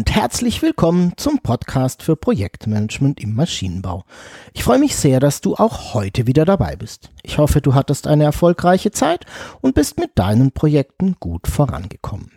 Und 0.00 0.14
herzlich 0.14 0.62
willkommen 0.62 1.12
zum 1.18 1.40
Podcast 1.40 2.02
für 2.02 2.16
Projektmanagement 2.16 3.20
im 3.20 3.34
Maschinenbau. 3.34 4.06
Ich 4.54 4.64
freue 4.64 4.78
mich 4.78 4.96
sehr, 4.96 5.20
dass 5.20 5.42
du 5.42 5.56
auch 5.56 5.92
heute 5.92 6.26
wieder 6.26 6.46
dabei 6.46 6.74
bist. 6.74 7.10
Ich 7.22 7.36
hoffe, 7.36 7.60
du 7.60 7.74
hattest 7.74 8.06
eine 8.06 8.24
erfolgreiche 8.24 8.92
Zeit 8.92 9.26
und 9.60 9.74
bist 9.74 10.00
mit 10.00 10.12
deinen 10.14 10.52
Projekten 10.52 11.16
gut 11.20 11.46
vorangekommen. 11.46 12.32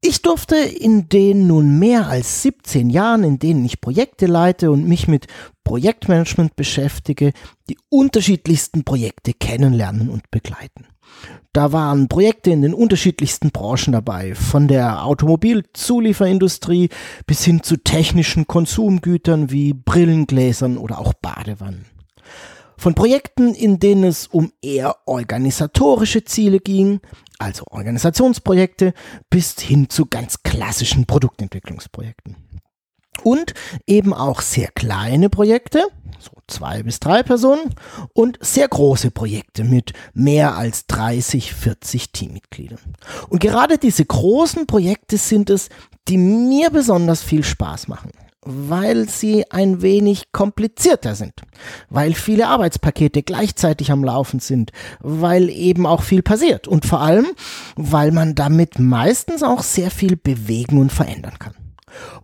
Ich 0.00 0.22
durfte 0.22 0.56
in 0.56 1.08
den 1.08 1.46
nun 1.46 1.78
mehr 1.78 2.08
als 2.08 2.42
17 2.42 2.90
Jahren, 2.90 3.22
in 3.22 3.38
denen 3.38 3.64
ich 3.64 3.80
Projekte 3.80 4.26
leite 4.26 4.72
und 4.72 4.88
mich 4.88 5.06
mit 5.06 5.28
Projektmanagement 5.62 6.56
beschäftige, 6.56 7.32
die 7.70 7.78
unterschiedlichsten 7.90 8.82
Projekte 8.82 9.34
kennenlernen 9.34 10.10
und 10.10 10.32
begleiten. 10.32 10.88
Da 11.52 11.72
waren 11.72 12.08
Projekte 12.08 12.50
in 12.50 12.62
den 12.62 12.74
unterschiedlichsten 12.74 13.50
Branchen 13.50 13.92
dabei, 13.92 14.34
von 14.34 14.68
der 14.68 15.04
Automobilzulieferindustrie 15.04 16.90
bis 17.26 17.44
hin 17.44 17.62
zu 17.62 17.78
technischen 17.78 18.46
Konsumgütern 18.46 19.50
wie 19.50 19.72
Brillengläsern 19.72 20.76
oder 20.76 20.98
auch 20.98 21.14
Badewannen. 21.14 21.86
Von 22.78 22.94
Projekten, 22.94 23.54
in 23.54 23.78
denen 23.78 24.04
es 24.04 24.26
um 24.26 24.52
eher 24.60 24.96
organisatorische 25.06 26.24
Ziele 26.24 26.60
ging, 26.60 27.00
also 27.38 27.64
Organisationsprojekte, 27.70 28.92
bis 29.30 29.58
hin 29.58 29.88
zu 29.88 30.06
ganz 30.06 30.42
klassischen 30.42 31.06
Produktentwicklungsprojekten. 31.06 32.36
Und 33.22 33.54
eben 33.86 34.12
auch 34.12 34.42
sehr 34.42 34.68
kleine 34.68 35.30
Projekte, 35.30 35.86
so 36.26 36.40
zwei 36.46 36.82
bis 36.82 37.00
drei 37.00 37.22
Personen, 37.22 37.74
und 38.12 38.38
sehr 38.40 38.68
große 38.68 39.10
Projekte 39.10 39.64
mit 39.64 39.92
mehr 40.14 40.56
als 40.56 40.86
30, 40.86 41.54
40 41.54 42.12
Teammitgliedern. 42.12 42.78
Und 43.28 43.40
gerade 43.40 43.78
diese 43.78 44.04
großen 44.04 44.66
Projekte 44.66 45.16
sind 45.16 45.50
es, 45.50 45.68
die 46.08 46.18
mir 46.18 46.70
besonders 46.70 47.22
viel 47.22 47.44
Spaß 47.44 47.88
machen 47.88 48.10
weil 48.46 49.08
sie 49.08 49.50
ein 49.50 49.82
wenig 49.82 50.30
komplizierter 50.32 51.14
sind, 51.14 51.34
weil 51.90 52.14
viele 52.14 52.46
Arbeitspakete 52.46 53.22
gleichzeitig 53.22 53.90
am 53.90 54.04
Laufen 54.04 54.40
sind, 54.40 54.70
weil 55.00 55.50
eben 55.50 55.84
auch 55.84 56.02
viel 56.02 56.22
passiert 56.22 56.68
und 56.68 56.86
vor 56.86 57.00
allem, 57.00 57.26
weil 57.74 58.12
man 58.12 58.34
damit 58.34 58.78
meistens 58.78 59.42
auch 59.42 59.62
sehr 59.62 59.90
viel 59.90 60.16
bewegen 60.16 60.78
und 60.78 60.92
verändern 60.92 61.38
kann. 61.38 61.54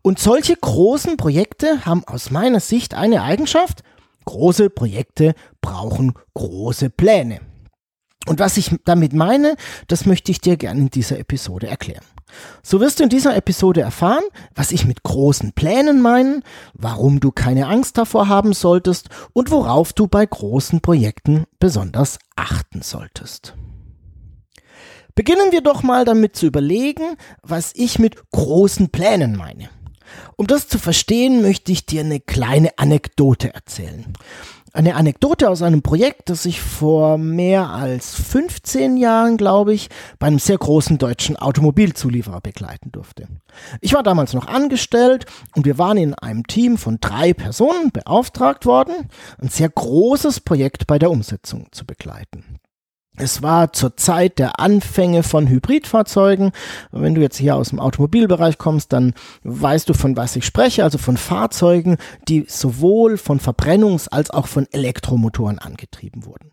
Und 0.02 0.18
solche 0.18 0.56
großen 0.56 1.16
Projekte 1.16 1.84
haben 1.86 2.04
aus 2.06 2.30
meiner 2.30 2.60
Sicht 2.60 2.94
eine 2.94 3.22
Eigenschaft, 3.22 3.82
große 4.24 4.70
Projekte 4.70 5.34
brauchen 5.60 6.14
große 6.34 6.90
Pläne. 6.90 7.40
Und 8.26 8.38
was 8.38 8.56
ich 8.56 8.74
damit 8.84 9.12
meine, 9.12 9.56
das 9.88 10.06
möchte 10.06 10.30
ich 10.30 10.40
dir 10.40 10.56
gerne 10.56 10.80
in 10.80 10.90
dieser 10.90 11.18
Episode 11.18 11.66
erklären. 11.66 12.04
So 12.62 12.80
wirst 12.80 13.00
du 13.00 13.04
in 13.04 13.08
dieser 13.08 13.36
Episode 13.36 13.82
erfahren, 13.82 14.24
was 14.54 14.72
ich 14.72 14.86
mit 14.86 15.02
großen 15.02 15.52
Plänen 15.52 16.00
meine, 16.00 16.40
warum 16.72 17.20
du 17.20 17.30
keine 17.30 17.66
Angst 17.66 17.98
davor 17.98 18.28
haben 18.28 18.52
solltest 18.52 19.08
und 19.32 19.50
worauf 19.50 19.92
du 19.92 20.06
bei 20.06 20.24
großen 20.24 20.80
Projekten 20.80 21.44
besonders 21.58 22.18
achten 22.36 22.82
solltest. 22.82 23.54
Beginnen 25.14 25.52
wir 25.52 25.60
doch 25.60 25.82
mal 25.82 26.04
damit 26.04 26.36
zu 26.36 26.46
überlegen, 26.46 27.16
was 27.42 27.72
ich 27.74 27.98
mit 27.98 28.30
großen 28.30 28.90
Plänen 28.90 29.36
meine. 29.36 29.68
Um 30.36 30.46
das 30.46 30.68
zu 30.68 30.78
verstehen, 30.78 31.42
möchte 31.42 31.72
ich 31.72 31.86
dir 31.86 32.00
eine 32.00 32.20
kleine 32.20 32.70
Anekdote 32.78 33.54
erzählen. 33.54 34.12
Eine 34.74 34.94
Anekdote 34.94 35.50
aus 35.50 35.60
einem 35.60 35.82
Projekt, 35.82 36.30
das 36.30 36.46
ich 36.46 36.62
vor 36.62 37.18
mehr 37.18 37.68
als 37.68 38.14
15 38.14 38.96
Jahren, 38.96 39.36
glaube 39.36 39.74
ich, 39.74 39.90
bei 40.18 40.28
einem 40.28 40.38
sehr 40.38 40.56
großen 40.56 40.96
deutschen 40.96 41.36
Automobilzulieferer 41.36 42.40
begleiten 42.40 42.90
durfte. 42.90 43.28
Ich 43.82 43.92
war 43.92 44.02
damals 44.02 44.32
noch 44.32 44.48
angestellt 44.48 45.26
und 45.54 45.66
wir 45.66 45.76
waren 45.76 45.98
in 45.98 46.14
einem 46.14 46.46
Team 46.46 46.78
von 46.78 46.98
drei 47.02 47.34
Personen 47.34 47.90
beauftragt 47.92 48.64
worden, 48.64 49.10
ein 49.42 49.50
sehr 49.50 49.68
großes 49.68 50.40
Projekt 50.40 50.86
bei 50.86 50.98
der 50.98 51.10
Umsetzung 51.10 51.66
zu 51.70 51.84
begleiten. 51.84 52.61
Es 53.22 53.40
war 53.40 53.72
zur 53.72 53.96
Zeit 53.96 54.40
der 54.40 54.58
Anfänge 54.58 55.22
von 55.22 55.46
Hybridfahrzeugen. 55.46 56.50
Wenn 56.90 57.14
du 57.14 57.20
jetzt 57.20 57.36
hier 57.36 57.54
aus 57.54 57.68
dem 57.68 57.78
Automobilbereich 57.78 58.58
kommst, 58.58 58.92
dann 58.92 59.14
weißt 59.44 59.88
du, 59.88 59.94
von 59.94 60.16
was 60.16 60.34
ich 60.34 60.44
spreche, 60.44 60.82
also 60.82 60.98
von 60.98 61.16
Fahrzeugen, 61.16 61.98
die 62.26 62.46
sowohl 62.48 63.16
von 63.18 63.38
Verbrennungs- 63.38 64.08
als 64.08 64.30
auch 64.30 64.48
von 64.48 64.66
Elektromotoren 64.72 65.60
angetrieben 65.60 66.26
wurden. 66.26 66.50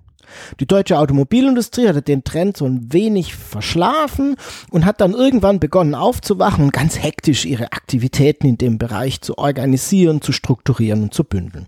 Die 0.60 0.68
deutsche 0.68 1.00
Automobilindustrie 1.00 1.88
hatte 1.88 2.04
den 2.04 2.24
Trend 2.24 2.56
so 2.56 2.66
ein 2.66 2.94
wenig 2.94 3.34
verschlafen 3.34 4.36
und 4.70 4.86
hat 4.86 5.02
dann 5.02 5.14
irgendwann 5.14 5.60
begonnen 5.60 5.96
aufzuwachen 5.96 6.66
und 6.66 6.72
ganz 6.74 7.02
hektisch 7.02 7.46
ihre 7.46 7.72
Aktivitäten 7.72 8.46
in 8.46 8.60
dem 8.60 8.78
Bereich 8.78 9.22
zu 9.22 9.40
organisieren, 9.40 10.22
zu 10.22 10.34
strukturieren 10.34 11.02
und 11.02 11.16
zu 11.16 11.24
bündeln. 11.24 11.66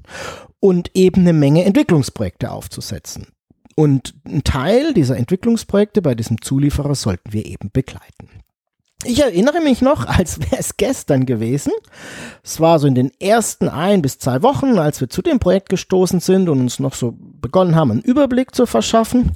Und 0.59 0.91
eben 0.93 1.21
eine 1.21 1.33
Menge 1.33 1.65
Entwicklungsprojekte 1.65 2.51
aufzusetzen. 2.51 3.29
Und 3.75 4.13
ein 4.25 4.43
Teil 4.43 4.93
dieser 4.93 5.17
Entwicklungsprojekte 5.17 6.01
bei 6.01 6.15
diesem 6.15 6.41
Zulieferer 6.41 6.95
sollten 6.95 7.33
wir 7.33 7.45
eben 7.45 7.69
begleiten. 7.71 8.29
Ich 9.03 9.19
erinnere 9.19 9.61
mich 9.61 9.81
noch, 9.81 10.05
als 10.05 10.39
wäre 10.39 10.59
es 10.59 10.77
gestern 10.77 11.25
gewesen. 11.25 11.71
Es 12.43 12.59
war 12.59 12.77
so 12.77 12.85
in 12.85 12.93
den 12.93 13.11
ersten 13.19 13.67
ein 13.67 14.01
bis 14.01 14.19
zwei 14.19 14.43
Wochen, 14.43 14.77
als 14.77 15.01
wir 15.01 15.09
zu 15.09 15.23
dem 15.23 15.39
Projekt 15.39 15.69
gestoßen 15.69 16.19
sind 16.19 16.49
und 16.49 16.59
uns 16.59 16.79
noch 16.79 16.93
so 16.93 17.15
begonnen 17.17 17.75
haben, 17.75 17.91
einen 17.91 18.01
Überblick 18.01 18.53
zu 18.53 18.67
verschaffen 18.67 19.31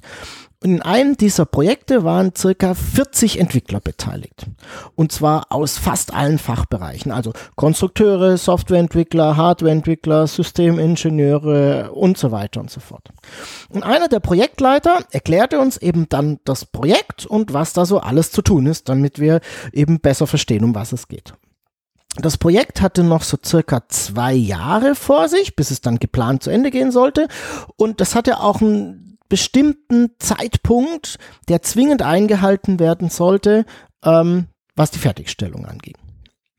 in 0.63 0.81
einem 0.81 1.17
dieser 1.17 1.45
Projekte 1.45 2.03
waren 2.03 2.33
circa 2.35 2.73
40 2.73 3.39
Entwickler 3.39 3.79
beteiligt. 3.79 4.47
Und 4.95 5.11
zwar 5.11 5.51
aus 5.51 5.77
fast 5.77 6.13
allen 6.13 6.39
Fachbereichen. 6.39 7.11
Also 7.11 7.33
Konstrukteure, 7.55 8.38
Softwareentwickler, 8.38 9.38
Hardwareentwickler, 9.38 10.27
Systemingenieure 10.27 11.91
und 11.91 12.17
so 12.17 12.31
weiter 12.31 12.61
und 12.61 12.71
so 12.71 12.79
fort. 12.79 13.09
Und 13.69 13.83
einer 13.83 14.07
der 14.07 14.19
Projektleiter 14.19 14.99
erklärte 15.11 15.59
uns 15.59 15.77
eben 15.77 16.09
dann 16.09 16.39
das 16.45 16.65
Projekt 16.65 17.25
und 17.25 17.53
was 17.53 17.73
da 17.73 17.85
so 17.85 17.99
alles 17.99 18.31
zu 18.31 18.41
tun 18.41 18.65
ist, 18.65 18.89
damit 18.89 19.19
wir 19.19 19.41
eben 19.73 19.99
besser 19.99 20.27
verstehen, 20.27 20.63
um 20.63 20.73
was 20.73 20.94
es 20.94 21.07
geht. 21.07 21.33
Das 22.17 22.38
Projekt 22.38 22.81
hatte 22.81 23.03
noch 23.03 23.23
so 23.23 23.38
circa 23.44 23.88
zwei 23.89 24.33
Jahre 24.33 24.95
vor 24.95 25.27
sich, 25.27 25.55
bis 25.55 25.69
es 25.69 25.81
dann 25.81 25.99
geplant 25.99 26.44
zu 26.44 26.49
Ende 26.49 26.71
gehen 26.71 26.91
sollte. 26.91 27.27
Und 27.75 27.99
das 27.99 28.15
hatte 28.15 28.39
auch 28.39 28.61
ein 28.61 29.14
bestimmten 29.30 30.12
Zeitpunkt, 30.19 31.18
der 31.47 31.62
zwingend 31.62 32.02
eingehalten 32.02 32.80
werden 32.80 33.09
sollte, 33.09 33.66
ähm, 34.03 34.47
was 34.75 34.91
die 34.91 35.00
Fertigstellung 35.00 35.66
anging. 35.66 35.95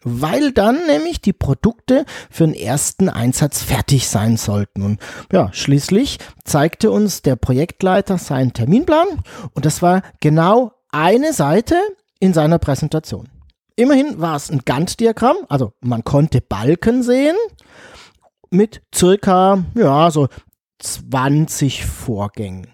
Weil 0.03 0.53
dann 0.53 0.87
nämlich 0.87 1.21
die 1.21 1.33
Produkte 1.33 2.05
für 2.31 2.47
den 2.47 2.55
ersten 2.55 3.09
Einsatz 3.09 3.63
fertig 3.63 4.09
sein 4.09 4.37
sollten. 4.37 4.83
Und 4.83 5.01
ja, 5.33 5.53
schließlich 5.53 6.19
zeigte 6.45 6.91
uns 6.91 7.23
der 7.23 7.37
Projektleiter 7.37 8.19
seinen 8.19 8.53
Terminplan 8.53 9.09
und 9.55 9.67
das 9.67 9.83
war 9.83 10.03
genau 10.21 10.73
eine 10.91 11.33
Seite 11.33 11.77
in 12.21 12.33
seiner 12.33 12.59
Präsentation. 12.59 13.29
Immerhin 13.75 14.21
war 14.21 14.37
es 14.37 14.51
ein 14.51 14.63
Gantt-Diagramm, 14.65 15.37
also 15.49 15.75
man 15.81 16.03
konnte 16.03 16.41
Balken 16.41 17.03
sehen 17.03 17.37
mit 18.51 18.83
circa, 18.95 19.65
ja, 19.75 20.11
so 20.11 20.29
20 20.79 21.85
Vorgängen. 21.85 22.69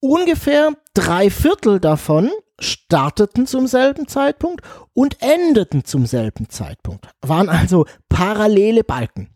Ungefähr 0.00 0.72
drei 0.92 1.30
Viertel 1.30 1.80
davon 1.80 2.30
starteten 2.60 3.46
zum 3.46 3.66
selben 3.66 4.06
Zeitpunkt 4.06 4.62
und 4.92 5.16
endeten 5.20 5.84
zum 5.84 6.06
selben 6.06 6.48
Zeitpunkt. 6.50 7.08
Waren 7.20 7.48
also 7.48 7.86
parallele 8.08 8.84
Balken. 8.84 9.30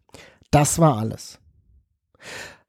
Das 0.51 0.79
war 0.79 0.99
alles. 0.99 1.39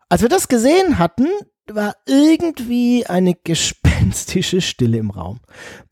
Als 0.10 0.22
wir 0.22 0.30
das 0.30 0.48
gesehen 0.48 0.98
hatten, 0.98 1.28
war 1.68 1.96
irgendwie 2.08 3.06
eine 3.06 3.36
gespenstische 3.36 4.62
Stille 4.62 4.98
im 4.98 5.12
Raum. 5.12 5.40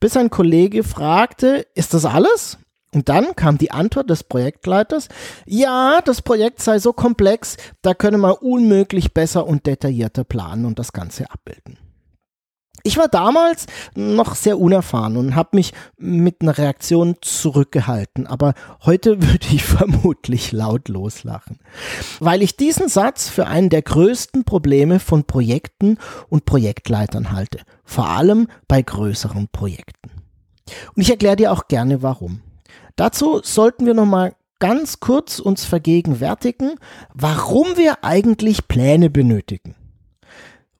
Bis 0.00 0.16
ein 0.16 0.30
Kollege 0.30 0.82
fragte, 0.82 1.66
ist 1.74 1.94
das 1.94 2.04
alles? 2.04 2.58
Und 2.94 3.08
dann 3.08 3.36
kam 3.36 3.58
die 3.58 3.70
Antwort 3.70 4.08
des 4.08 4.24
Projektleiters, 4.24 5.08
ja, 5.46 6.00
das 6.04 6.22
Projekt 6.22 6.62
sei 6.62 6.78
so 6.78 6.92
komplex, 6.94 7.56
da 7.82 7.92
könne 7.92 8.18
man 8.18 8.32
unmöglich 8.32 9.12
besser 9.12 9.46
und 9.46 9.66
detaillierter 9.66 10.24
planen 10.24 10.64
und 10.64 10.78
das 10.78 10.92
Ganze 10.92 11.30
abbilden. 11.30 11.78
Ich 12.84 12.96
war 12.96 13.08
damals 13.08 13.66
noch 13.94 14.34
sehr 14.34 14.58
unerfahren 14.58 15.16
und 15.18 15.34
habe 15.34 15.50
mich 15.56 15.74
mit 15.98 16.40
einer 16.40 16.56
Reaktion 16.56 17.16
zurückgehalten, 17.20 18.26
aber 18.26 18.54
heute 18.84 19.20
würde 19.22 19.46
ich 19.52 19.64
vermutlich 19.64 20.52
laut 20.52 20.88
loslachen, 20.88 21.58
weil 22.20 22.40
ich 22.40 22.56
diesen 22.56 22.88
Satz 22.88 23.28
für 23.28 23.46
einen 23.46 23.68
der 23.68 23.82
größten 23.82 24.44
Probleme 24.44 25.00
von 25.00 25.24
Projekten 25.24 25.98
und 26.30 26.46
Projektleitern 26.46 27.32
halte, 27.32 27.58
vor 27.84 28.08
allem 28.08 28.48
bei 28.68 28.80
größeren 28.80 29.48
Projekten. 29.52 30.10
Und 30.94 31.02
ich 31.02 31.10
erkläre 31.10 31.36
dir 31.36 31.52
auch 31.52 31.68
gerne 31.68 32.02
warum. 32.02 32.40
Dazu 32.98 33.40
sollten 33.44 33.86
wir 33.86 33.94
nochmal 33.94 34.34
ganz 34.58 34.98
kurz 34.98 35.38
uns 35.38 35.64
vergegenwärtigen, 35.64 36.74
warum 37.14 37.76
wir 37.76 38.02
eigentlich 38.02 38.66
Pläne 38.66 39.08
benötigen. 39.08 39.76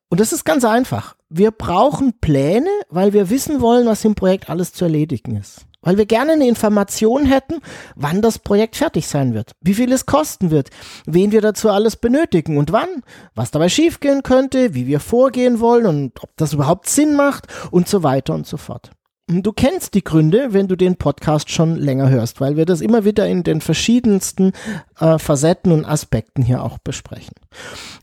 Und 0.08 0.18
das 0.18 0.32
ist 0.32 0.44
ganz 0.44 0.64
einfach. 0.64 1.14
Wir 1.28 1.52
brauchen 1.52 2.18
Pläne, 2.20 2.70
weil 2.88 3.12
wir 3.12 3.30
wissen 3.30 3.60
wollen, 3.60 3.86
was 3.86 4.04
im 4.04 4.16
Projekt 4.16 4.50
alles 4.50 4.72
zu 4.72 4.84
erledigen 4.86 5.36
ist. 5.36 5.66
Weil 5.80 5.96
wir 5.96 6.06
gerne 6.06 6.32
eine 6.32 6.48
Information 6.48 7.24
hätten, 7.24 7.60
wann 7.94 8.20
das 8.20 8.40
Projekt 8.40 8.74
fertig 8.74 9.06
sein 9.06 9.32
wird, 9.32 9.52
wie 9.60 9.74
viel 9.74 9.92
es 9.92 10.04
kosten 10.04 10.50
wird, 10.50 10.70
wen 11.06 11.30
wir 11.30 11.40
dazu 11.40 11.70
alles 11.70 11.94
benötigen 11.94 12.58
und 12.58 12.72
wann, 12.72 12.88
was 13.36 13.52
dabei 13.52 13.68
schiefgehen 13.68 14.24
könnte, 14.24 14.74
wie 14.74 14.88
wir 14.88 14.98
vorgehen 14.98 15.60
wollen 15.60 15.86
und 15.86 16.20
ob 16.24 16.30
das 16.36 16.52
überhaupt 16.52 16.88
Sinn 16.88 17.14
macht 17.14 17.46
und 17.70 17.86
so 17.86 18.02
weiter 18.02 18.34
und 18.34 18.44
so 18.44 18.56
fort. 18.56 18.90
Du 19.30 19.52
kennst 19.52 19.92
die 19.92 20.02
Gründe, 20.02 20.54
wenn 20.54 20.68
du 20.68 20.76
den 20.76 20.96
Podcast 20.96 21.50
schon 21.50 21.76
länger 21.76 22.08
hörst, 22.08 22.40
weil 22.40 22.56
wir 22.56 22.64
das 22.64 22.80
immer 22.80 23.04
wieder 23.04 23.28
in 23.28 23.42
den 23.42 23.60
verschiedensten 23.60 24.52
äh, 24.98 25.18
Facetten 25.18 25.70
und 25.70 25.84
Aspekten 25.84 26.42
hier 26.42 26.62
auch 26.62 26.78
besprechen. 26.78 27.34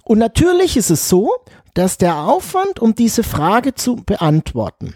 Und 0.04 0.19
natürlich 0.19 0.77
ist 0.77 0.92
es 0.92 1.10
so, 1.10 1.31
dass 1.74 1.98
der 1.98 2.19
Aufwand, 2.19 2.80
um 2.80 2.94
diese 2.94 3.24
Frage 3.24 3.74
zu 3.74 3.95
beantworten, 3.95 4.94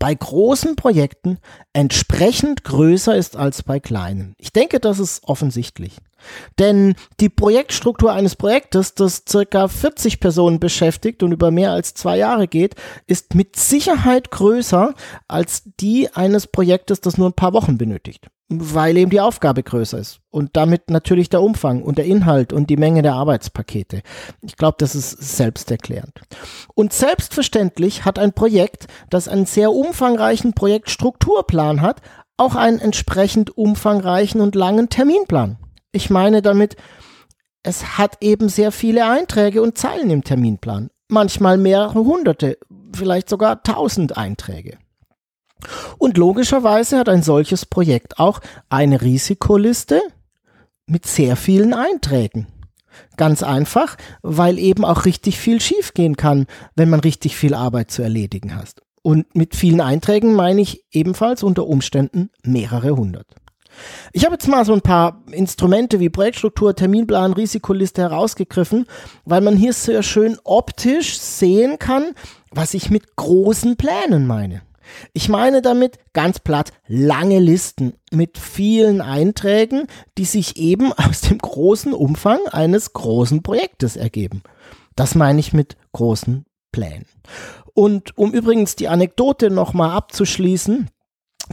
bei 0.00 0.12
großen 0.12 0.74
Projekten 0.74 1.38
entsprechend 1.72 2.64
größer 2.64 3.14
ist 3.14 3.36
als 3.36 3.62
bei 3.62 3.78
kleinen. 3.78 4.34
Ich 4.38 4.52
denke, 4.52 4.80
das 4.80 4.98
ist 4.98 5.22
offensichtlich. 5.28 5.98
Denn 6.58 6.94
die 7.20 7.28
Projektstruktur 7.28 8.12
eines 8.12 8.36
Projektes, 8.36 8.94
das 8.94 9.24
circa 9.28 9.68
40 9.68 10.20
Personen 10.20 10.60
beschäftigt 10.60 11.22
und 11.22 11.32
über 11.32 11.50
mehr 11.50 11.72
als 11.72 11.94
zwei 11.94 12.18
Jahre 12.18 12.48
geht, 12.48 12.74
ist 13.06 13.34
mit 13.34 13.56
Sicherheit 13.56 14.30
größer 14.30 14.94
als 15.28 15.62
die 15.80 16.08
eines 16.12 16.46
Projektes, 16.46 17.00
das 17.00 17.18
nur 17.18 17.28
ein 17.28 17.34
paar 17.34 17.52
Wochen 17.52 17.78
benötigt 17.78 18.28
weil 18.60 18.96
eben 18.96 19.10
die 19.10 19.20
Aufgabe 19.20 19.62
größer 19.62 19.98
ist 19.98 20.20
und 20.30 20.56
damit 20.56 20.90
natürlich 20.90 21.30
der 21.30 21.42
Umfang 21.42 21.82
und 21.82 21.98
der 21.98 22.04
Inhalt 22.04 22.52
und 22.52 22.68
die 22.68 22.76
Menge 22.76 23.02
der 23.02 23.14
Arbeitspakete. 23.14 24.02
Ich 24.42 24.56
glaube, 24.56 24.76
das 24.78 24.94
ist 24.94 25.10
selbsterklärend. 25.10 26.20
Und 26.74 26.92
selbstverständlich 26.92 28.04
hat 28.04 28.18
ein 28.18 28.32
Projekt, 28.32 28.88
das 29.10 29.28
einen 29.28 29.46
sehr 29.46 29.72
umfangreichen 29.72 30.52
Projektstrukturplan 30.52 31.80
hat, 31.80 32.02
auch 32.36 32.54
einen 32.54 32.80
entsprechend 32.80 33.56
umfangreichen 33.56 34.40
und 34.40 34.54
langen 34.54 34.88
Terminplan. 34.88 35.58
Ich 35.92 36.10
meine 36.10 36.42
damit, 36.42 36.76
es 37.62 37.98
hat 37.98 38.16
eben 38.22 38.48
sehr 38.48 38.72
viele 38.72 39.06
Einträge 39.06 39.62
und 39.62 39.78
Zeilen 39.78 40.10
im 40.10 40.24
Terminplan. 40.24 40.90
Manchmal 41.08 41.58
mehrere 41.58 42.00
hunderte, 42.00 42.58
vielleicht 42.94 43.28
sogar 43.28 43.62
tausend 43.62 44.16
Einträge. 44.16 44.78
Und 45.98 46.16
logischerweise 46.16 46.98
hat 46.98 47.08
ein 47.08 47.22
solches 47.22 47.66
Projekt 47.66 48.18
auch 48.18 48.40
eine 48.68 49.02
Risikoliste 49.02 50.00
mit 50.86 51.06
sehr 51.06 51.36
vielen 51.36 51.74
Einträgen. 51.74 52.48
Ganz 53.16 53.42
einfach, 53.42 53.96
weil 54.22 54.58
eben 54.58 54.84
auch 54.84 55.04
richtig 55.04 55.38
viel 55.38 55.60
schiefgehen 55.60 56.16
kann, 56.16 56.46
wenn 56.74 56.90
man 56.90 57.00
richtig 57.00 57.36
viel 57.36 57.54
Arbeit 57.54 57.90
zu 57.90 58.02
erledigen 58.02 58.56
hat. 58.56 58.82
Und 59.02 59.34
mit 59.34 59.54
vielen 59.54 59.80
Einträgen 59.80 60.34
meine 60.34 60.60
ich 60.60 60.84
ebenfalls 60.90 61.42
unter 61.42 61.66
Umständen 61.66 62.30
mehrere 62.42 62.96
hundert. 62.96 63.26
Ich 64.12 64.24
habe 64.24 64.34
jetzt 64.34 64.48
mal 64.48 64.64
so 64.64 64.72
ein 64.72 64.80
paar 64.82 65.22
Instrumente 65.30 66.00
wie 66.00 66.10
Projektstruktur, 66.10 66.74
Terminplan, 66.74 67.32
Risikoliste 67.32 68.02
herausgegriffen, 68.02 68.86
weil 69.24 69.40
man 69.40 69.56
hier 69.56 69.72
sehr 69.72 70.02
schön 70.02 70.38
optisch 70.44 71.18
sehen 71.18 71.78
kann, 71.78 72.12
was 72.50 72.74
ich 72.74 72.90
mit 72.90 73.16
großen 73.16 73.76
Plänen 73.76 74.26
meine. 74.26 74.62
Ich 75.12 75.28
meine 75.28 75.62
damit 75.62 75.98
ganz 76.12 76.38
platt 76.40 76.72
lange 76.86 77.38
Listen 77.38 77.94
mit 78.10 78.38
vielen 78.38 79.00
Einträgen, 79.00 79.86
die 80.18 80.24
sich 80.24 80.56
eben 80.56 80.92
aus 80.92 81.22
dem 81.22 81.38
großen 81.38 81.92
Umfang 81.92 82.40
eines 82.50 82.92
großen 82.92 83.42
Projektes 83.42 83.96
ergeben. 83.96 84.42
Das 84.96 85.14
meine 85.14 85.40
ich 85.40 85.52
mit 85.52 85.76
großen 85.92 86.44
Plänen. 86.72 87.06
Und 87.74 88.16
um 88.18 88.32
übrigens 88.32 88.76
die 88.76 88.88
Anekdote 88.88 89.50
nochmal 89.50 89.96
abzuschließen, 89.96 90.90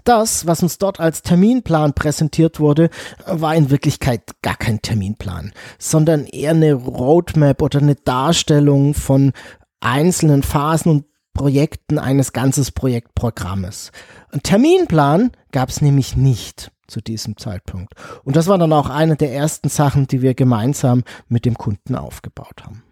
das, 0.03 0.45
was 0.45 0.63
uns 0.63 0.77
dort 0.77 0.99
als 0.99 1.21
Terminplan 1.21 1.93
präsentiert 1.93 2.59
wurde, 2.59 2.89
war 3.25 3.55
in 3.55 3.69
Wirklichkeit 3.69 4.41
gar 4.41 4.55
kein 4.55 4.81
Terminplan, 4.81 5.53
sondern 5.77 6.25
eher 6.25 6.51
eine 6.51 6.73
Roadmap 6.73 7.61
oder 7.61 7.79
eine 7.79 7.95
Darstellung 7.95 8.93
von 8.93 9.33
einzelnen 9.79 10.43
Phasen 10.43 10.91
und 10.91 11.05
Projekten 11.33 11.99
eines 11.99 12.33
ganzen 12.33 12.65
Projektprogrammes. 12.73 13.91
Ein 14.31 14.43
Terminplan 14.43 15.31
gab 15.51 15.69
es 15.69 15.81
nämlich 15.81 16.17
nicht 16.17 16.71
zu 16.87 17.01
diesem 17.01 17.37
Zeitpunkt. 17.37 17.93
Und 18.23 18.35
das 18.35 18.47
war 18.47 18.57
dann 18.57 18.73
auch 18.73 18.89
eine 18.89 19.15
der 19.15 19.31
ersten 19.31 19.69
Sachen, 19.69 20.07
die 20.07 20.21
wir 20.21 20.33
gemeinsam 20.33 21.03
mit 21.27 21.45
dem 21.45 21.55
Kunden 21.55 21.95
aufgebaut 21.95 22.63
haben. 22.63 22.83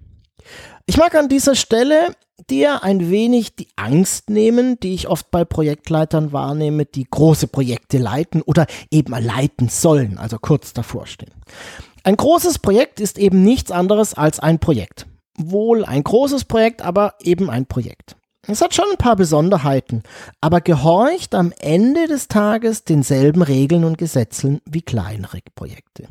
Ich 0.85 0.97
mag 0.97 1.13
an 1.15 1.27
dieser 1.27 1.55
Stelle 1.55 2.15
dir 2.49 2.83
ein 2.83 3.09
wenig 3.09 3.55
die 3.55 3.67
Angst 3.75 4.29
nehmen, 4.29 4.79
die 4.79 4.93
ich 4.93 5.07
oft 5.07 5.31
bei 5.31 5.43
Projektleitern 5.43 6.31
wahrnehme, 6.31 6.85
die 6.85 7.05
große 7.09 7.47
Projekte 7.47 7.97
leiten 7.97 8.41
oder 8.41 8.67
eben 8.91 9.13
leiten 9.13 9.69
sollen, 9.69 10.17
also 10.17 10.37
kurz 10.39 10.73
davor 10.73 11.07
stehen. 11.07 11.33
Ein 12.03 12.15
großes 12.15 12.59
Projekt 12.59 12.99
ist 12.99 13.17
eben 13.17 13.43
nichts 13.43 13.71
anderes 13.71 14.13
als 14.13 14.39
ein 14.39 14.59
Projekt. 14.59 15.07
Wohl 15.37 15.83
ein 15.83 16.03
großes 16.03 16.45
Projekt, 16.45 16.81
aber 16.81 17.15
eben 17.21 17.49
ein 17.49 17.65
Projekt. 17.65 18.15
Es 18.47 18.61
hat 18.61 18.73
schon 18.73 18.85
ein 18.91 18.97
paar 18.97 19.17
Besonderheiten, 19.17 20.03
aber 20.39 20.61
gehorcht 20.61 21.35
am 21.35 21.51
Ende 21.59 22.07
des 22.07 22.29
Tages 22.29 22.85
denselben 22.85 23.41
Regeln 23.41 23.83
und 23.83 23.97
Gesetzen 23.97 24.61
wie 24.65 24.81
kleinere 24.81 25.39
Projekte. 25.53 26.07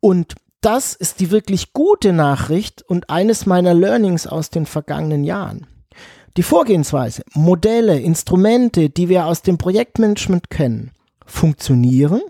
Und 0.00 0.34
das 0.64 0.94
ist 0.94 1.20
die 1.20 1.30
wirklich 1.30 1.72
gute 1.74 2.12
Nachricht 2.12 2.82
und 2.82 3.10
eines 3.10 3.44
meiner 3.44 3.74
Learnings 3.74 4.26
aus 4.26 4.48
den 4.48 4.64
vergangenen 4.64 5.24
Jahren. 5.24 5.66
Die 6.36 6.42
Vorgehensweise, 6.42 7.22
Modelle, 7.34 8.00
Instrumente, 8.00 8.88
die 8.88 9.08
wir 9.08 9.26
aus 9.26 9.42
dem 9.42 9.58
Projektmanagement 9.58 10.50
kennen, 10.50 10.92
funktionieren 11.26 12.22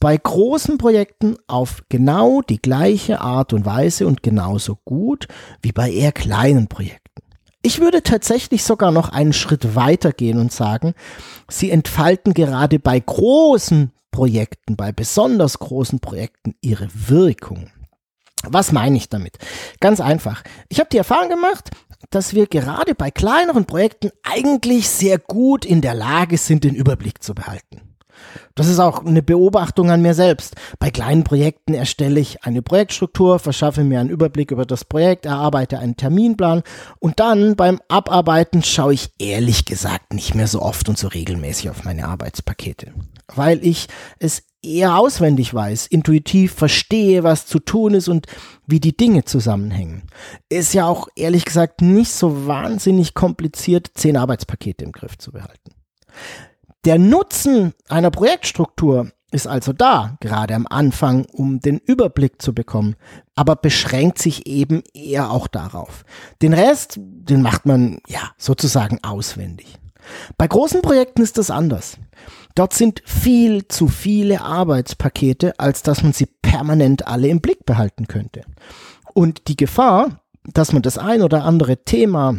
bei 0.00 0.16
großen 0.16 0.78
Projekten 0.78 1.36
auf 1.46 1.82
genau 1.88 2.42
die 2.42 2.60
gleiche 2.60 3.20
Art 3.20 3.52
und 3.52 3.64
Weise 3.64 4.06
und 4.06 4.22
genauso 4.22 4.78
gut 4.84 5.26
wie 5.62 5.72
bei 5.72 5.90
eher 5.90 6.12
kleinen 6.12 6.68
Projekten. 6.68 7.22
Ich 7.62 7.80
würde 7.80 8.02
tatsächlich 8.02 8.62
sogar 8.62 8.92
noch 8.92 9.08
einen 9.08 9.32
Schritt 9.32 9.74
weiter 9.74 10.12
gehen 10.12 10.38
und 10.38 10.52
sagen, 10.52 10.94
sie 11.48 11.70
entfalten 11.70 12.32
gerade 12.34 12.78
bei 12.78 13.00
großen 13.00 13.92
Projekten, 14.18 14.74
bei 14.74 14.90
besonders 14.90 15.60
großen 15.60 16.00
Projekten 16.00 16.56
ihre 16.60 16.88
Wirkung. 16.92 17.70
Was 18.42 18.72
meine 18.72 18.96
ich 18.96 19.08
damit? 19.08 19.38
Ganz 19.78 20.00
einfach. 20.00 20.42
Ich 20.68 20.80
habe 20.80 20.88
die 20.90 20.96
Erfahrung 20.96 21.28
gemacht, 21.28 21.70
dass 22.10 22.34
wir 22.34 22.48
gerade 22.48 22.96
bei 22.96 23.12
kleineren 23.12 23.64
Projekten 23.64 24.10
eigentlich 24.24 24.88
sehr 24.88 25.20
gut 25.20 25.64
in 25.64 25.82
der 25.82 25.94
Lage 25.94 26.36
sind, 26.36 26.64
den 26.64 26.74
Überblick 26.74 27.22
zu 27.22 27.32
behalten. 27.32 27.96
Das 28.54 28.68
ist 28.68 28.78
auch 28.78 29.04
eine 29.04 29.22
Beobachtung 29.22 29.90
an 29.90 30.02
mir 30.02 30.14
selbst. 30.14 30.56
Bei 30.78 30.90
kleinen 30.90 31.24
Projekten 31.24 31.74
erstelle 31.74 32.20
ich 32.20 32.44
eine 32.44 32.62
Projektstruktur, 32.62 33.38
verschaffe 33.38 33.84
mir 33.84 34.00
einen 34.00 34.10
Überblick 34.10 34.50
über 34.50 34.66
das 34.66 34.84
Projekt, 34.84 35.26
erarbeite 35.26 35.78
einen 35.78 35.96
Terminplan 35.96 36.62
und 36.98 37.20
dann 37.20 37.56
beim 37.56 37.80
Abarbeiten 37.88 38.62
schaue 38.62 38.94
ich 38.94 39.10
ehrlich 39.18 39.64
gesagt 39.64 40.12
nicht 40.12 40.34
mehr 40.34 40.48
so 40.48 40.62
oft 40.62 40.88
und 40.88 40.98
so 40.98 41.08
regelmäßig 41.08 41.70
auf 41.70 41.84
meine 41.84 42.08
Arbeitspakete, 42.08 42.92
weil 43.34 43.64
ich 43.64 43.88
es 44.18 44.42
eher 44.62 44.96
auswendig 44.96 45.54
weiß, 45.54 45.86
intuitiv 45.86 46.52
verstehe, 46.52 47.22
was 47.22 47.46
zu 47.46 47.58
tun 47.58 47.94
ist 47.94 48.08
und 48.08 48.26
wie 48.66 48.80
die 48.80 48.96
Dinge 48.96 49.24
zusammenhängen. 49.24 50.04
Ist 50.48 50.74
ja 50.74 50.86
auch 50.86 51.08
ehrlich 51.14 51.44
gesagt 51.44 51.80
nicht 51.80 52.10
so 52.10 52.46
wahnsinnig 52.46 53.14
kompliziert, 53.14 53.90
zehn 53.94 54.16
Arbeitspakete 54.16 54.84
im 54.84 54.92
Griff 54.92 55.16
zu 55.18 55.32
behalten. 55.32 55.74
Der 56.84 56.98
Nutzen 56.98 57.74
einer 57.88 58.10
Projektstruktur 58.10 59.10
ist 59.30 59.46
also 59.46 59.72
da, 59.72 60.16
gerade 60.20 60.54
am 60.54 60.66
Anfang, 60.68 61.26
um 61.26 61.60
den 61.60 61.78
Überblick 61.78 62.40
zu 62.40 62.54
bekommen, 62.54 62.96
aber 63.34 63.56
beschränkt 63.56 64.18
sich 64.18 64.46
eben 64.46 64.82
eher 64.94 65.30
auch 65.30 65.48
darauf. 65.48 66.04
Den 66.40 66.54
Rest, 66.54 66.94
den 66.98 67.42
macht 67.42 67.66
man 67.66 67.98
ja 68.06 68.30
sozusagen 68.38 68.98
auswendig. 69.02 69.76
Bei 70.38 70.46
großen 70.46 70.80
Projekten 70.80 71.20
ist 71.22 71.36
das 71.36 71.50
anders. 71.50 71.98
Dort 72.54 72.72
sind 72.72 73.02
viel 73.04 73.68
zu 73.68 73.88
viele 73.88 74.40
Arbeitspakete, 74.40 75.58
als 75.58 75.82
dass 75.82 76.02
man 76.02 76.12
sie 76.12 76.26
permanent 76.26 77.06
alle 77.06 77.28
im 77.28 77.40
Blick 77.40 77.66
behalten 77.66 78.06
könnte. 78.08 78.44
Und 79.12 79.48
die 79.48 79.56
Gefahr, 79.56 80.22
dass 80.44 80.72
man 80.72 80.82
das 80.82 80.96
ein 80.96 81.22
oder 81.22 81.44
andere 81.44 81.84
Thema 81.84 82.38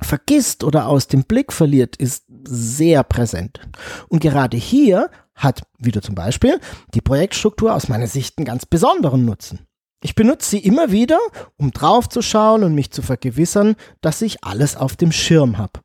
vergisst 0.00 0.64
oder 0.64 0.86
aus 0.86 1.08
dem 1.08 1.24
Blick 1.24 1.52
verliert, 1.52 1.96
ist 1.96 2.24
sehr 2.46 3.02
präsent. 3.04 3.60
Und 4.08 4.20
gerade 4.20 4.56
hier 4.56 5.10
hat, 5.34 5.62
wieder 5.78 6.02
zum 6.02 6.14
Beispiel, 6.14 6.60
die 6.94 7.00
Projektstruktur 7.00 7.74
aus 7.74 7.88
meiner 7.88 8.06
Sicht 8.06 8.38
einen 8.38 8.44
ganz 8.44 8.66
besonderen 8.66 9.24
Nutzen. 9.24 9.66
Ich 10.02 10.14
benutze 10.14 10.50
sie 10.50 10.58
immer 10.58 10.92
wieder, 10.92 11.18
um 11.56 11.72
draufzuschauen 11.72 12.64
und 12.64 12.74
mich 12.74 12.90
zu 12.90 13.02
vergewissern, 13.02 13.76
dass 14.00 14.22
ich 14.22 14.42
alles 14.44 14.76
auf 14.76 14.96
dem 14.96 15.12
Schirm 15.12 15.58
habe. 15.58 15.80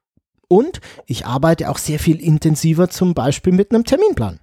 Und 0.47 0.79
ich 1.05 1.25
arbeite 1.25 1.69
auch 1.69 1.77
sehr 1.77 1.99
viel 1.99 2.21
intensiver 2.21 2.89
zum 2.89 3.13
Beispiel 3.13 3.51
mit 3.51 3.73
einem 3.73 3.83
Terminplan, 3.83 4.39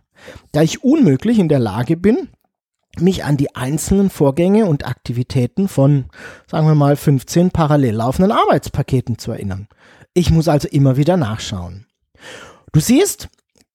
da 0.53 0.63
ich 0.63 0.85
unmöglich 0.85 1.39
in 1.39 1.49
der 1.49 1.59
Lage 1.59 1.97
bin, 1.97 2.29
mich 2.99 3.25
an 3.25 3.39
die 3.39 3.55
einzelnen 3.55 4.11
Vorgänge 4.11 4.67
und 4.67 4.87
Aktivitäten 4.87 5.69
von, 5.69 6.07
sagen 6.47 6.67
wir 6.67 6.75
mal, 6.75 6.97
15 6.97 7.51
parallel 7.51 7.95
laufenden 7.95 8.33
Arbeitspaketen 8.33 9.19
zu 9.19 9.33
erinnern. 9.33 9.69
Ich 10.13 10.31
muss 10.31 10.49
also 10.49 10.69
immer 10.69 10.99
wieder 10.99 11.17
nachschauen. 11.17 11.87
Du 12.73 12.81
siehst, 12.81 13.29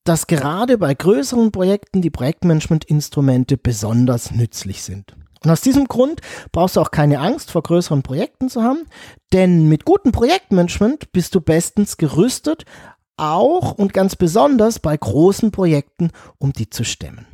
dass 0.04 0.28
gerade 0.28 0.78
bei 0.78 0.94
größeren 0.94 1.52
Projekten 1.52 2.02
die 2.02 2.10
Projektmanagement-Instrumente 2.10 3.58
besonders 3.58 4.32
nützlich 4.32 4.84
sind. 4.84 5.16
Und 5.44 5.52
aus 5.52 5.62
diesem 5.62 5.86
Grund 5.86 6.22
brauchst 6.52 6.78
du 6.78 6.82
auch 6.82 6.92
keine 6.92 7.20
Angst 7.20 7.52
vor 7.52 7.62
größeren 7.62 8.04
Projekten 8.04 8.50
zu 8.50 8.64
haben, 8.64 8.86
denn 9.34 9.68
mit 9.68 9.86
gutem 9.86 10.12
Projektmanagement 10.12 11.12
bist 11.12 11.36
du 11.36 11.42
bestens 11.42 11.98
gerüstet, 11.98 12.66
auch 13.18 13.74
und 13.74 13.94
ganz 13.94 14.16
besonders 14.16 14.80
bei 14.80 14.96
großen 14.96 15.52
Projekten, 15.52 16.12
um 16.38 16.54
die 16.54 16.70
zu 16.70 16.84
stemmen. 16.84 17.26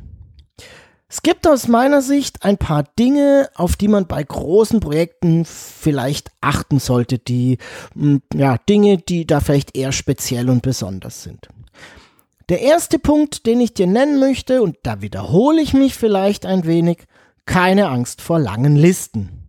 Es 1.08 1.22
gibt 1.22 1.46
aus 1.46 1.68
meiner 1.68 2.02
Sicht 2.02 2.44
ein 2.44 2.58
paar 2.58 2.84
Dinge, 2.98 3.48
auf 3.54 3.76
die 3.76 3.88
man 3.88 4.06
bei 4.06 4.22
großen 4.22 4.80
Projekten 4.80 5.44
vielleicht 5.44 6.30
achten 6.40 6.80
sollte, 6.80 7.18
die 7.18 7.58
hm, 7.94 8.22
ja, 8.34 8.56
Dinge, 8.68 8.98
die 8.98 9.26
da 9.26 9.40
vielleicht 9.40 9.76
eher 9.76 9.92
speziell 9.92 10.48
und 10.48 10.62
besonders 10.62 11.22
sind. 11.22 11.48
Der 12.48 12.60
erste 12.60 12.98
Punkt, 12.98 13.46
den 13.46 13.60
ich 13.60 13.74
dir 13.74 13.86
nennen 13.86 14.18
möchte, 14.18 14.62
und 14.62 14.76
da 14.82 15.00
wiederhole 15.00 15.62
ich 15.62 15.72
mich 15.72 15.94
vielleicht 15.94 16.44
ein 16.44 16.64
wenig, 16.66 17.04
keine 17.46 17.88
Angst 17.88 18.20
vor 18.20 18.38
langen 18.38 18.76
Listen. 18.76 19.48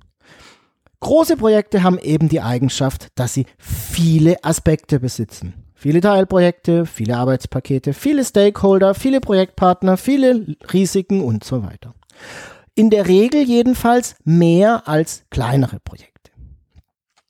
Große 1.01 1.35
Projekte 1.37 1.83
haben 1.83 1.99
eben 1.99 2.29
die 2.29 2.41
Eigenschaft, 2.41 3.07
dass 3.15 3.33
sie 3.33 3.45
viele 3.57 4.43
Aspekte 4.43 4.99
besitzen. 4.99 5.64
Viele 5.85 6.01
Teilprojekte, 6.01 6.87
viele 6.87 7.15
Arbeitspakete, 7.15 7.93
viele 7.93 8.25
Stakeholder, 8.25 8.95
viele 8.95 9.21
Projektpartner, 9.21 9.97
viele 9.97 10.57
Risiken 10.73 11.21
und 11.21 11.43
so 11.43 11.61
weiter. 11.61 11.93
In 12.73 12.89
der 12.89 13.07
Regel 13.07 13.43
jedenfalls 13.43 14.15
mehr 14.23 14.87
als 14.87 15.25
kleinere 15.29 15.79
Projekte. 15.79 16.31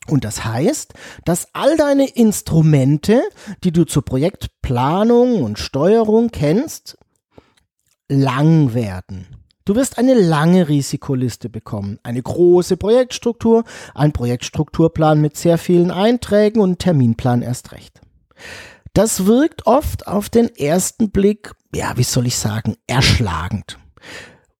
Und 0.07 0.23
das 0.23 0.45
heißt, 0.45 0.93
dass 1.25 1.49
all 1.51 1.75
deine 1.75 2.07
Instrumente, 2.07 3.23
die 3.65 3.73
du 3.73 3.83
zur 3.83 4.05
Projektplanung 4.05 5.43
und 5.43 5.59
Steuerung 5.59 6.29
kennst, 6.29 6.97
lang 8.07 8.73
werden. 8.73 9.27
Du 9.65 9.75
wirst 9.75 9.97
eine 9.97 10.13
lange 10.13 10.69
Risikoliste 10.69 11.49
bekommen, 11.49 11.99
eine 12.03 12.21
große 12.21 12.77
Projektstruktur, 12.77 13.65
ein 13.93 14.13
Projektstrukturplan 14.13 15.19
mit 15.19 15.35
sehr 15.35 15.57
vielen 15.57 15.91
Einträgen 15.91 16.61
und 16.61 16.79
Terminplan 16.79 17.41
erst 17.41 17.73
recht. 17.73 17.99
Das 18.93 19.25
wirkt 19.25 19.67
oft 19.67 20.07
auf 20.07 20.29
den 20.29 20.55
ersten 20.55 21.11
Blick, 21.11 21.51
ja, 21.73 21.97
wie 21.97 22.03
soll 22.03 22.27
ich 22.27 22.37
sagen, 22.37 22.75
erschlagend 22.87 23.77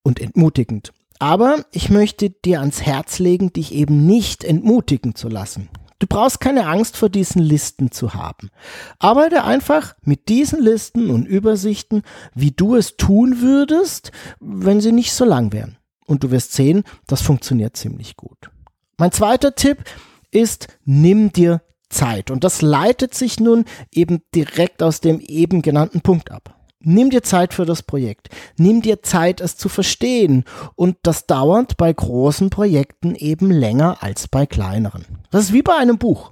und 0.04 0.20
entmutigend. 0.20 0.92
Aber 1.20 1.66
ich 1.72 1.90
möchte 1.90 2.30
dir 2.30 2.60
ans 2.60 2.82
Herz 2.82 3.20
legen, 3.20 3.54
dich 3.54 3.74
eben 3.74 4.06
nicht 4.06 4.44
entmutigen 4.44 5.16
zu 5.16 5.30
lassen. 5.30 5.70
Du 6.00 6.08
brauchst 6.08 6.42
keine 6.42 6.68
Angst 6.68 6.98
vor 6.98 7.10
diesen 7.10 7.42
Listen 7.42 7.92
zu 7.92 8.14
haben. 8.14 8.52
Arbeite 9.00 9.46
einfach 9.46 9.96
mit 10.04 10.28
diesen 10.28 10.62
Listen 10.62 11.10
und 11.10 11.26
Übersichten, 11.26 12.04
wie 12.34 12.52
du 12.52 12.76
es 12.76 12.98
tun 12.98 13.40
würdest, 13.40 14.12
wenn 14.42 14.82
sie 14.82 14.92
nicht 14.92 15.14
so 15.14 15.24
lang 15.24 15.54
wären. 15.54 15.78
Und 16.06 16.24
du 16.24 16.32
wirst 16.32 16.52
sehen, 16.52 16.84
das 17.08 17.22
funktioniert 17.22 17.78
ziemlich 17.78 18.18
gut. 18.18 18.52
Mein 18.98 19.14
zweiter 19.14 19.56
Tipp 19.56 19.84
ist, 20.32 20.68
nimm 20.84 21.32
dir 21.32 21.62
Zeit. 21.96 22.30
Und 22.30 22.44
das 22.44 22.62
leitet 22.62 23.16
sich 23.16 23.40
nun 23.40 23.66
eben 23.92 24.22
direkt 24.36 24.84
aus 24.84 25.02
dem 25.02 25.20
eben 25.20 25.62
genannten 25.62 26.02
Punkt 26.02 26.32
ab. 26.32 26.56
Nimm 26.88 27.10
dir 27.10 27.24
Zeit 27.24 27.56
für 27.56 27.66
das 27.66 27.82
Projekt. 27.82 28.30
Nimm 28.58 28.84
dir 28.84 29.02
Zeit, 29.02 29.42
es 29.42 29.58
zu 29.58 29.70
verstehen. 29.70 30.44
Und 30.76 30.98
das 31.02 31.26
dauert 31.26 31.78
bei 31.78 31.92
großen 31.92 32.52
Projekten 32.52 33.16
eben 33.16 33.50
länger 33.50 33.98
als 34.02 34.28
bei 34.28 34.46
kleineren. 34.46 35.06
Das 35.32 35.46
ist 35.46 35.54
wie 35.54 35.64
bei 35.64 35.76
einem 35.76 35.98
Buch. 35.98 36.32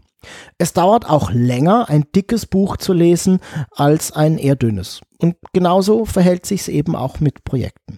Es 0.58 0.74
dauert 0.74 1.10
auch 1.10 1.32
länger, 1.32 1.90
ein 1.90 2.06
dickes 2.16 2.46
Buch 2.46 2.78
zu 2.78 2.94
lesen, 2.94 3.40
als 3.72 4.12
ein 4.12 4.38
eher 4.38 4.56
dünnes. 4.56 5.02
Und 5.18 5.36
genauso 5.54 6.06
verhält 6.06 6.46
sich 6.46 6.62
es 6.62 6.68
eben 6.68 6.96
auch 6.96 7.20
mit 7.20 7.44
Projekten. 7.44 7.98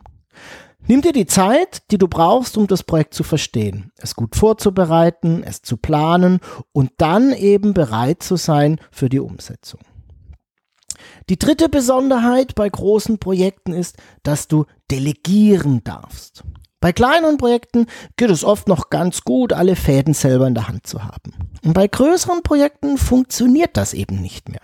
Nimm 0.87 1.01
dir 1.01 1.13
die 1.13 1.25
Zeit, 1.25 1.81
die 1.89 1.97
du 1.97 2.07
brauchst, 2.07 2.57
um 2.57 2.67
das 2.67 2.83
Projekt 2.83 3.15
zu 3.15 3.23
verstehen, 3.23 3.91
es 3.97 4.15
gut 4.15 4.35
vorzubereiten, 4.35 5.41
es 5.43 5.63
zu 5.63 5.77
planen 5.77 6.39
und 6.73 6.91
dann 6.97 7.33
eben 7.33 7.73
bereit 7.73 8.21
zu 8.21 8.35
sein 8.35 8.79
für 8.91 9.09
die 9.09 9.19
Umsetzung. 9.19 9.79
Die 11.27 11.39
dritte 11.39 11.69
Besonderheit 11.69 12.53
bei 12.53 12.69
großen 12.69 13.17
Projekten 13.17 13.73
ist, 13.73 13.97
dass 14.21 14.47
du 14.47 14.65
delegieren 14.91 15.83
darfst. 15.83 16.43
Bei 16.79 16.93
kleinen 16.93 17.37
Projekten 17.37 17.87
geht 18.15 18.29
es 18.29 18.43
oft 18.43 18.67
noch 18.67 18.91
ganz 18.91 19.23
gut, 19.23 19.53
alle 19.53 19.75
Fäden 19.75 20.13
selber 20.13 20.45
in 20.45 20.53
der 20.53 20.67
Hand 20.67 20.85
zu 20.85 21.03
haben. 21.03 21.33
Und 21.63 21.73
bei 21.73 21.87
größeren 21.87 22.43
Projekten 22.43 22.99
funktioniert 22.99 23.75
das 23.75 23.95
eben 23.95 24.21
nicht 24.21 24.49
mehr, 24.49 24.61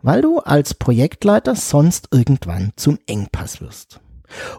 weil 0.00 0.22
du 0.22 0.38
als 0.38 0.72
Projektleiter 0.72 1.54
sonst 1.54 2.08
irgendwann 2.12 2.72
zum 2.76 2.98
Engpass 3.06 3.60
wirst. 3.60 4.00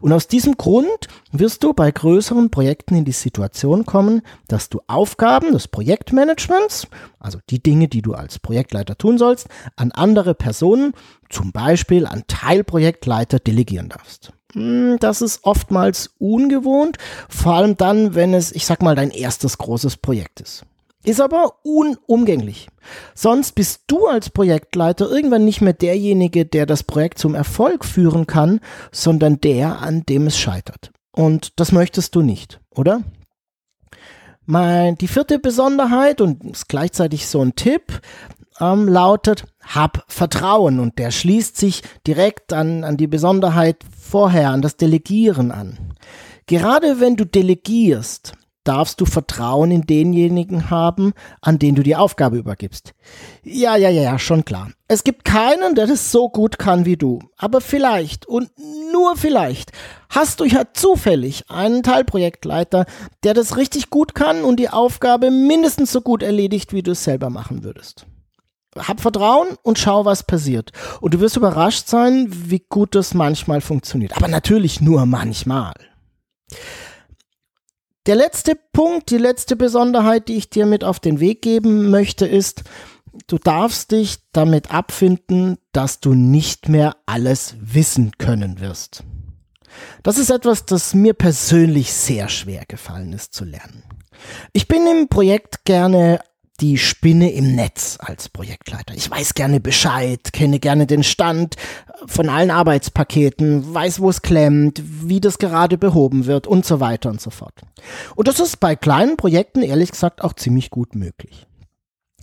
Und 0.01 0.13
aus 0.13 0.27
diesem 0.27 0.57
Grund 0.57 1.07
wirst 1.31 1.63
du 1.63 1.73
bei 1.73 1.91
größeren 1.91 2.49
Projekten 2.49 2.95
in 2.95 3.05
die 3.05 3.11
Situation 3.11 3.85
kommen, 3.85 4.21
dass 4.47 4.69
du 4.69 4.81
Aufgaben 4.87 5.51
des 5.51 5.67
Projektmanagements, 5.67 6.87
also 7.19 7.39
die 7.49 7.61
Dinge, 7.61 7.87
die 7.87 8.01
du 8.01 8.13
als 8.13 8.39
Projektleiter 8.39 8.97
tun 8.97 9.17
sollst, 9.17 9.47
an 9.75 9.91
andere 9.91 10.35
Personen, 10.35 10.93
zum 11.29 11.51
Beispiel 11.51 12.05
an 12.05 12.23
Teilprojektleiter, 12.27 13.39
delegieren 13.39 13.89
darfst. 13.89 14.31
Hm, 14.53 14.97
das 14.99 15.21
ist 15.21 15.43
oftmals 15.43 16.11
ungewohnt, 16.17 16.97
vor 17.29 17.55
allem 17.55 17.75
dann, 17.75 18.15
wenn 18.15 18.33
es, 18.33 18.51
ich 18.51 18.65
sag 18.65 18.81
mal, 18.81 18.95
dein 18.95 19.11
erstes 19.11 19.57
großes 19.57 19.97
Projekt 19.97 20.39
ist. 20.39 20.65
Ist 21.05 21.21
aber 21.21 21.59
unumgänglich. 21.63 22.67
Sonst 23.13 23.53
bist 23.53 23.83
du 23.87 24.07
als 24.07 24.31
Projektleiter 24.31 25.09
irgendwann 25.09 25.45
nicht 25.45 25.61
mehr 25.61 25.73
derjenige, 25.73 26.45
der 26.45 26.65
das 26.65 26.83
Projekt 26.83 27.19
zum 27.19 27.35
Erfolg 27.35 27.85
führen 27.85 28.25
kann, 28.25 28.59
sondern 28.91 29.39
der, 29.39 29.81
an 29.81 30.03
dem 30.03 30.27
es 30.27 30.37
scheitert. 30.37 30.91
Und 31.11 31.59
das 31.59 31.71
möchtest 31.71 32.15
du 32.15 32.21
nicht, 32.21 32.59
oder? 32.71 33.03
Mein, 34.45 34.95
die 34.97 35.07
vierte 35.07 35.39
Besonderheit 35.39 36.21
und 36.21 36.43
ist 36.43 36.69
gleichzeitig 36.69 37.27
so 37.27 37.41
ein 37.41 37.55
Tipp, 37.55 38.01
ähm, 38.59 38.87
lautet, 38.87 39.45
hab 39.61 40.05
Vertrauen 40.07 40.79
und 40.79 40.97
der 40.97 41.11
schließt 41.11 41.57
sich 41.57 41.83
direkt 42.07 42.51
an, 42.53 42.83
an 42.83 42.97
die 42.97 43.07
Besonderheit 43.07 43.77
vorher, 43.99 44.49
an 44.49 44.61
das 44.61 44.77
Delegieren 44.77 45.51
an. 45.51 45.93
Gerade 46.47 46.99
wenn 46.99 47.15
du 47.15 47.25
delegierst, 47.25 48.33
darfst 48.65 48.99
du 48.99 49.05
Vertrauen 49.05 49.71
in 49.71 49.83
denjenigen 49.83 50.69
haben, 50.69 51.13
an 51.41 51.59
den 51.59 51.75
du 51.75 51.83
die 51.83 51.95
Aufgabe 51.95 52.37
übergibst. 52.37 52.93
Ja, 53.43 53.75
ja, 53.75 53.89
ja, 53.89 54.01
ja, 54.01 54.19
schon 54.19 54.43
klar. 54.43 54.71
Es 54.87 55.03
gibt 55.03 55.23
keinen, 55.25 55.75
der 55.75 55.87
das 55.87 56.11
so 56.11 56.29
gut 56.29 56.59
kann 56.59 56.85
wie 56.85 56.97
du. 56.97 57.19
Aber 57.37 57.61
vielleicht 57.61 58.25
und 58.25 58.49
nur 58.91 59.15
vielleicht 59.15 59.71
hast 60.09 60.39
du 60.39 60.45
ja 60.45 60.63
zufällig 60.73 61.43
einen 61.49 61.83
Teilprojektleiter, 61.83 62.85
der 63.23 63.33
das 63.33 63.57
richtig 63.57 63.89
gut 63.89 64.15
kann 64.15 64.43
und 64.43 64.59
die 64.59 64.69
Aufgabe 64.69 65.31
mindestens 65.31 65.91
so 65.91 66.01
gut 66.01 66.21
erledigt, 66.21 66.73
wie 66.73 66.83
du 66.83 66.91
es 66.91 67.03
selber 67.03 67.29
machen 67.29 67.63
würdest. 67.63 68.05
Hab 68.77 68.99
Vertrauen 68.99 69.47
und 69.63 69.79
schau, 69.79 70.03
was 70.03 70.23
passiert. 70.23 70.71
Und 70.99 71.13
du 71.13 71.21
wirst 71.21 71.37
überrascht 71.37 71.87
sein, 71.87 72.27
wie 72.29 72.59
gut 72.67 72.93
das 72.93 73.13
manchmal 73.13 73.61
funktioniert. 73.61 74.17
Aber 74.17 74.27
natürlich 74.27 74.81
nur 74.81 75.05
manchmal. 75.05 75.73
Der 78.05 78.15
letzte 78.15 78.55
Punkt, 78.71 79.09
die 79.09 79.17
letzte 79.17 79.55
Besonderheit, 79.55 80.27
die 80.27 80.35
ich 80.35 80.49
dir 80.49 80.67
mit 80.67 80.83
auf 80.83 80.99
den 80.99 81.19
Weg 81.19 81.41
geben 81.41 81.89
möchte, 81.89 82.27
ist, 82.27 82.63
du 83.25 83.39
darfst 83.39 83.91
dich 83.91 84.17
damit 84.31 84.71
abfinden, 84.71 85.57
dass 85.71 86.01
du 86.01 86.13
nicht 86.13 86.69
mehr 86.69 86.95
alles 87.07 87.55
wissen 87.59 88.11
können 88.19 88.59
wirst. 88.59 89.03
Das 90.03 90.19
ist 90.19 90.29
etwas, 90.29 90.65
das 90.65 90.93
mir 90.93 91.13
persönlich 91.13 91.93
sehr 91.93 92.29
schwer 92.29 92.65
gefallen 92.67 93.11
ist 93.11 93.33
zu 93.33 93.43
lernen. 93.43 93.83
Ich 94.53 94.67
bin 94.67 94.85
im 94.85 95.07
Projekt 95.07 95.65
gerne 95.65 96.19
die 96.61 96.77
Spinne 96.77 97.31
im 97.31 97.55
Netz 97.55 97.97
als 97.99 98.29
Projektleiter. 98.29 98.93
Ich 98.95 99.09
weiß 99.09 99.33
gerne 99.33 99.59
Bescheid, 99.59 100.31
kenne 100.31 100.59
gerne 100.59 100.87
den 100.87 101.03
Stand 101.03 101.55
von 102.05 102.29
allen 102.29 102.51
Arbeitspaketen, 102.51 103.73
weiß, 103.73 103.99
wo 103.99 104.09
es 104.09 104.21
klemmt, 104.21 104.81
wie 104.85 105.19
das 105.19 105.37
gerade 105.37 105.77
behoben 105.77 106.25
wird 106.25 106.47
und 106.47 106.65
so 106.65 106.79
weiter 106.79 107.09
und 107.09 107.19
so 107.19 107.29
fort. 107.29 107.61
Und 108.15 108.27
das 108.27 108.39
ist 108.39 108.59
bei 108.59 108.75
kleinen 108.75 109.17
Projekten 109.17 109.61
ehrlich 109.61 109.91
gesagt 109.91 110.23
auch 110.23 110.33
ziemlich 110.33 110.69
gut 110.69 110.95
möglich. 110.95 111.45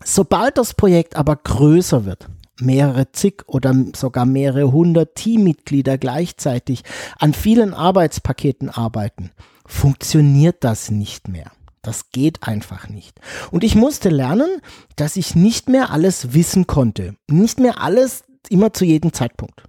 Sobald 0.05 0.59
das 0.59 0.75
Projekt 0.75 1.17
aber 1.17 1.37
größer 1.37 2.05
wird, 2.05 2.29
mehrere 2.61 3.13
zig 3.13 3.43
oder 3.47 3.75
sogar 3.95 4.27
mehrere 4.27 4.73
hundert 4.73 5.15
Teammitglieder 5.15 5.99
gleichzeitig 5.99 6.83
an 7.19 7.35
vielen 7.35 7.75
Arbeitspaketen 7.75 8.71
arbeiten, 8.71 9.31
funktioniert 9.67 10.65
das 10.65 10.91
nicht 10.91 11.29
mehr. 11.29 11.53
Das 11.83 12.11
geht 12.11 12.45
einfach 12.45 12.89
nicht. 12.89 13.21
Und 13.51 13.65
ich 13.65 13.75
musste 13.75 14.09
lernen, 14.09 14.61
dass 14.97 15.17
ich 15.17 15.35
nicht 15.35 15.69
mehr 15.69 15.91
alles 15.91 16.33
wissen 16.33 16.67
konnte. 16.67 17.17
Nicht 17.29 17.59
mehr 17.59 17.81
alles 17.81 18.23
immer 18.49 18.73
zu 18.73 18.85
jedem 18.85 19.13
Zeitpunkt. 19.13 19.65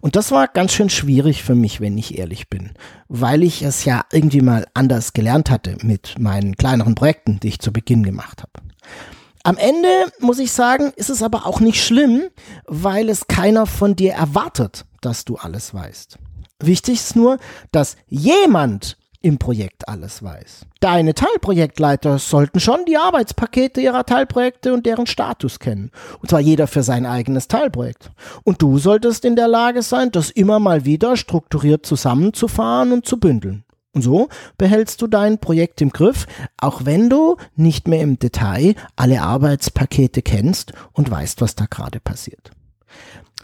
Und 0.00 0.16
das 0.16 0.30
war 0.30 0.48
ganz 0.48 0.72
schön 0.72 0.90
schwierig 0.90 1.42
für 1.42 1.54
mich, 1.54 1.80
wenn 1.80 1.96
ich 1.96 2.18
ehrlich 2.18 2.48
bin, 2.48 2.72
weil 3.08 3.42
ich 3.42 3.62
es 3.62 3.84
ja 3.84 4.04
irgendwie 4.12 4.40
mal 4.40 4.66
anders 4.74 5.12
gelernt 5.12 5.50
hatte 5.50 5.76
mit 5.82 6.18
meinen 6.18 6.56
kleineren 6.56 6.94
Projekten, 6.94 7.40
die 7.40 7.48
ich 7.48 7.60
zu 7.60 7.72
Beginn 7.72 8.02
gemacht 8.02 8.42
habe. 8.42 8.52
Am 9.42 9.56
Ende 9.56 9.88
muss 10.20 10.38
ich 10.38 10.52
sagen, 10.52 10.92
ist 10.96 11.10
es 11.10 11.22
aber 11.22 11.46
auch 11.46 11.60
nicht 11.60 11.82
schlimm, 11.84 12.22
weil 12.66 13.08
es 13.08 13.26
keiner 13.26 13.66
von 13.66 13.94
dir 13.94 14.12
erwartet, 14.12 14.86
dass 15.00 15.24
du 15.24 15.36
alles 15.36 15.74
weißt. 15.74 16.18
Wichtig 16.60 16.94
ist 16.94 17.16
nur, 17.16 17.38
dass 17.70 17.96
jemand 18.08 18.96
im 19.24 19.38
Projekt 19.38 19.88
alles 19.88 20.22
weiß. 20.22 20.66
Deine 20.80 21.14
Teilprojektleiter 21.14 22.18
sollten 22.18 22.60
schon 22.60 22.84
die 22.84 22.98
Arbeitspakete 22.98 23.80
ihrer 23.80 24.04
Teilprojekte 24.04 24.74
und 24.74 24.84
deren 24.84 25.06
Status 25.06 25.58
kennen. 25.58 25.90
Und 26.20 26.28
zwar 26.28 26.40
jeder 26.40 26.66
für 26.66 26.82
sein 26.82 27.06
eigenes 27.06 27.48
Teilprojekt. 27.48 28.10
Und 28.44 28.60
du 28.60 28.76
solltest 28.76 29.24
in 29.24 29.34
der 29.34 29.48
Lage 29.48 29.80
sein, 29.80 30.12
das 30.12 30.28
immer 30.28 30.58
mal 30.60 30.84
wieder 30.84 31.16
strukturiert 31.16 31.86
zusammenzufahren 31.86 32.92
und 32.92 33.06
zu 33.06 33.18
bündeln. 33.18 33.64
Und 33.94 34.02
so 34.02 34.28
behältst 34.58 35.00
du 35.00 35.06
dein 35.06 35.38
Projekt 35.38 35.80
im 35.80 35.88
Griff, 35.88 36.26
auch 36.58 36.84
wenn 36.84 37.08
du 37.08 37.36
nicht 37.56 37.88
mehr 37.88 38.02
im 38.02 38.18
Detail 38.18 38.74
alle 38.94 39.22
Arbeitspakete 39.22 40.20
kennst 40.20 40.74
und 40.92 41.10
weißt, 41.10 41.40
was 41.40 41.54
da 41.54 41.64
gerade 41.64 41.98
passiert. 41.98 42.50